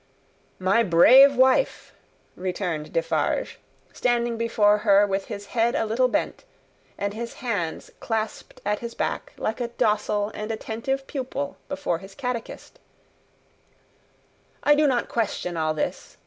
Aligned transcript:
"My 0.57 0.81
brave 0.81 1.35
wife," 1.35 1.93
returned 2.35 2.91
Defarge, 2.91 3.59
standing 3.93 4.35
before 4.35 4.79
her 4.79 5.05
with 5.05 5.25
his 5.25 5.45
head 5.53 5.75
a 5.75 5.85
little 5.85 6.07
bent, 6.07 6.43
and 6.97 7.13
his 7.13 7.35
hands 7.35 7.91
clasped 7.99 8.61
at 8.65 8.79
his 8.79 8.95
back, 8.95 9.33
like 9.37 9.61
a 9.61 9.67
docile 9.67 10.31
and 10.33 10.51
attentive 10.51 11.05
pupil 11.05 11.57
before 11.69 11.99
his 11.99 12.15
catechist, 12.15 12.79
"I 14.63 14.73
do 14.73 14.87
not 14.87 15.07
question 15.07 15.55
all 15.55 15.75
this. 15.75 16.17